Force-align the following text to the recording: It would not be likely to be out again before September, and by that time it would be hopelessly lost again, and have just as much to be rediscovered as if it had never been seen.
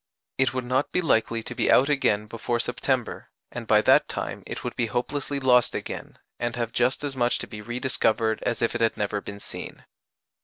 It 0.39 0.51
would 0.51 0.63
not 0.65 0.91
be 0.91 0.99
likely 0.99 1.43
to 1.43 1.53
be 1.53 1.69
out 1.69 1.87
again 1.87 2.25
before 2.25 2.59
September, 2.59 3.29
and 3.51 3.67
by 3.67 3.81
that 3.81 4.07
time 4.07 4.41
it 4.47 4.63
would 4.63 4.75
be 4.75 4.87
hopelessly 4.87 5.39
lost 5.39 5.75
again, 5.75 6.17
and 6.39 6.55
have 6.55 6.71
just 6.73 7.03
as 7.03 7.15
much 7.15 7.37
to 7.37 7.45
be 7.45 7.61
rediscovered 7.61 8.41
as 8.41 8.63
if 8.63 8.73
it 8.73 8.81
had 8.81 8.97
never 8.97 9.21
been 9.21 9.39
seen. 9.39 9.85